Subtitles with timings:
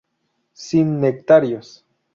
[0.55, 1.85] Sin nectarios.